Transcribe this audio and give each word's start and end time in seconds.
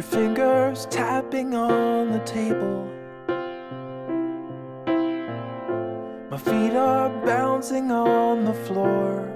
Your 0.00 0.08
fingers 0.08 0.86
tapping 0.86 1.54
on 1.54 2.10
the 2.10 2.20
table. 2.20 2.88
My 6.30 6.38
feet 6.38 6.74
are 6.74 7.10
bouncing 7.26 7.90
on 7.90 8.46
the 8.46 8.54
floor. 8.54 9.28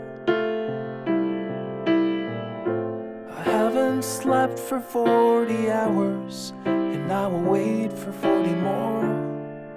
I 3.37 3.43
haven't 3.43 4.05
slept 4.05 4.59
for 4.59 4.81
40 4.81 5.71
hours, 5.71 6.55
and 6.65 7.13
I 7.13 7.27
will 7.27 7.43
wait 7.43 7.93
for 7.93 8.13
40 8.13 8.55
more 8.55 9.05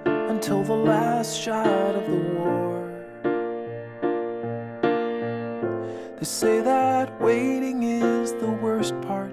until 0.06 0.62
the 0.62 0.72
last 0.72 1.38
shot 1.38 1.66
of 1.66 2.06
the 2.06 2.16
war. 2.32 2.88
They 6.16 6.24
say 6.24 6.62
that 6.62 7.20
waiting 7.20 7.82
is 7.82 8.32
the 8.32 8.52
worst 8.62 8.98
part. 9.02 9.27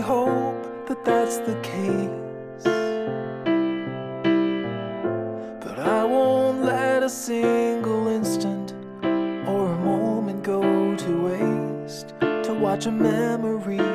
Hope 0.00 0.86
that 0.86 1.04
that's 1.04 1.38
the 1.38 1.54
case. 1.62 2.64
But 5.64 5.78
I 5.78 6.04
won't 6.04 6.62
let 6.62 7.02
a 7.02 7.08
single 7.08 8.08
instant 8.08 8.74
or 9.46 9.72
a 9.72 9.78
moment 9.78 10.42
go 10.42 10.62
to 10.96 11.10
waste 11.26 12.14
to 12.20 12.54
watch 12.54 12.86
a 12.86 12.90
memory 12.90 13.89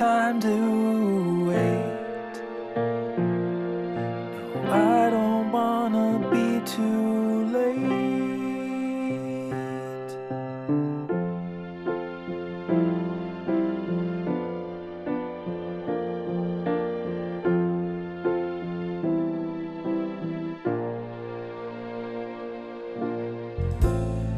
time 0.00 0.40
to 0.40 1.44
wait. 1.44 2.34
No, 4.64 4.72
I 4.72 5.10
don't 5.10 5.52
wanna 5.52 6.18
be 6.30 6.60
too 6.64 7.44
late. 7.52 7.90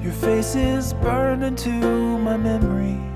Your 0.03 0.13
face 0.13 0.57
is 0.57 0.93
burned 0.95 1.45
into 1.45 1.71
my 2.19 2.37
memory. 2.37 3.12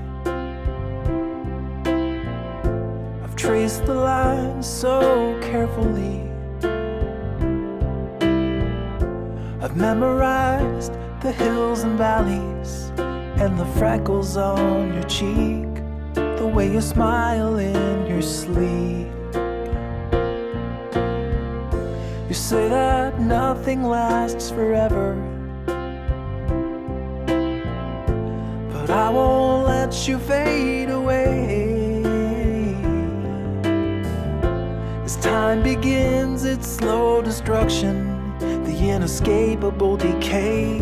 I've 3.37 3.43
traced 3.43 3.85
the 3.85 3.93
lines 3.93 4.65
so 4.65 5.39
carefully. 5.43 6.23
I've 9.61 9.77
memorized 9.77 10.93
the 11.21 11.31
hills 11.31 11.83
and 11.83 11.99
valleys 11.99 12.91
and 12.97 13.55
the 13.59 13.65
freckles 13.77 14.37
on 14.37 14.91
your 14.91 15.03
cheek, 15.03 15.67
the 16.15 16.51
way 16.51 16.71
you 16.73 16.81
smile 16.81 17.57
in 17.57 18.07
your 18.07 18.23
sleep. 18.23 19.13
You 22.27 22.33
say 22.33 22.67
that 22.69 23.19
nothing 23.19 23.83
lasts 23.83 24.49
forever. 24.49 25.13
But 28.73 28.89
I 28.89 29.11
won't 29.11 29.67
let 29.67 30.07
you 30.07 30.17
fade 30.17 30.89
away. 30.89 31.66
Time 35.21 35.63
begins 35.63 36.45
its 36.45 36.67
slow 36.67 37.21
destruction, 37.21 38.37
the 38.39 38.89
inescapable 38.89 39.97
decay, 39.97 40.77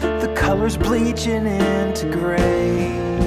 the 0.00 0.32
colors 0.34 0.76
bleaching 0.76 1.46
into 1.46 2.10
gray. 2.10 3.19